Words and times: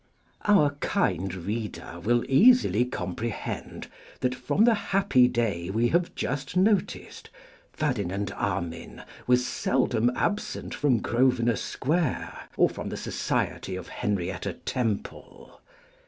OUR 0.45 0.71
kind 0.79 1.31
reader 1.35 1.99
will 1.99 2.23
easily 2.27 2.85
comprehend 2.85 3.85
that 4.21 4.33
from 4.33 4.65
the 4.65 4.73
happy 4.73 5.27
day 5.27 5.69
we 5.69 5.89
have 5.89 6.15
just 6.15 6.57
noticed, 6.57 7.29
Ferdinand 7.71 8.31
Armine 8.31 9.03
was 9.27 9.45
seldom 9.45 10.09
absent 10.15 10.73
from 10.73 11.01
Grosvenor 11.03 11.55
square, 11.55 12.49
or 12.57 12.67
from 12.67 12.89
the 12.89 12.97
society 12.97 13.75
of 13.75 13.89
Henrietta 13.89 14.53
Temple. 14.53 15.61